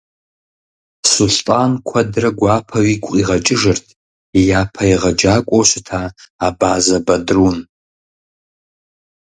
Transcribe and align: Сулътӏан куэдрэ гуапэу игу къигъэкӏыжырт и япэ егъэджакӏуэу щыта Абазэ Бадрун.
Сулътӏан 1.11 1.71
куэдрэ 1.87 2.29
гуапэу 2.39 2.85
игу 2.93 3.09
къигъэкӏыжырт 3.13 3.85
и 4.39 4.41
япэ 4.59 4.83
егъэджакӏуэу 4.95 5.65
щыта 5.69 6.01
Абазэ 6.47 6.97
Бадрун. 7.05 7.57